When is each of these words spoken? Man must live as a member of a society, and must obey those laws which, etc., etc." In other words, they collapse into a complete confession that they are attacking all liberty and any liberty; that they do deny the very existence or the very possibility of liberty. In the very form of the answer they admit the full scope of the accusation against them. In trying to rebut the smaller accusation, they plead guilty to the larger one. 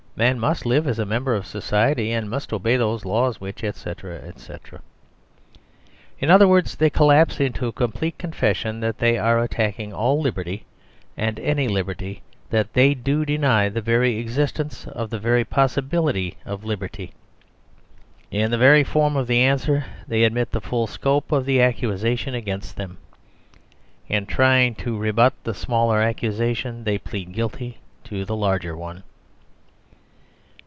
Man 0.13 0.39
must 0.41 0.67
live 0.67 0.87
as 0.87 0.99
a 0.99 1.05
member 1.05 1.33
of 1.33 1.45
a 1.45 1.47
society, 1.47 2.11
and 2.11 2.29
must 2.29 2.53
obey 2.53 2.77
those 2.77 3.05
laws 3.05 3.41
which, 3.41 3.63
etc., 3.63 4.17
etc." 4.17 4.81
In 6.19 6.29
other 6.29 6.47
words, 6.47 6.75
they 6.75 6.91
collapse 6.91 7.39
into 7.39 7.65
a 7.65 7.71
complete 7.71 8.19
confession 8.19 8.81
that 8.81 8.99
they 8.99 9.17
are 9.17 9.39
attacking 9.41 9.93
all 9.93 10.19
liberty 10.21 10.65
and 11.17 11.39
any 11.39 11.67
liberty; 11.67 12.21
that 12.51 12.73
they 12.73 12.93
do 12.93 13.25
deny 13.25 13.67
the 13.67 13.81
very 13.81 14.19
existence 14.19 14.85
or 14.93 15.07
the 15.07 15.17
very 15.17 15.43
possibility 15.45 16.37
of 16.45 16.65
liberty. 16.65 17.13
In 18.29 18.51
the 18.51 18.59
very 18.59 18.83
form 18.83 19.15
of 19.15 19.25
the 19.25 19.39
answer 19.39 19.85
they 20.07 20.23
admit 20.23 20.51
the 20.51 20.61
full 20.61 20.85
scope 20.85 21.31
of 21.31 21.45
the 21.45 21.61
accusation 21.63 22.35
against 22.35 22.75
them. 22.75 22.97
In 24.07 24.27
trying 24.27 24.75
to 24.75 24.97
rebut 24.97 25.33
the 25.45 25.55
smaller 25.55 25.99
accusation, 25.99 26.83
they 26.83 26.99
plead 26.99 27.31
guilty 27.31 27.79
to 28.03 28.23
the 28.23 28.35
larger 28.35 28.77
one. 28.77 29.01